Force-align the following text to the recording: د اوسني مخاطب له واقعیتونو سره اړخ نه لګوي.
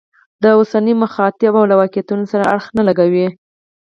د 0.43 0.43
اوسني 0.57 0.93
مخاطب 1.03 1.53
له 1.69 1.75
واقعیتونو 1.81 2.23
سره 2.31 2.43
اړخ 2.53 2.65
نه 2.77 2.83
لګوي. 2.87 3.27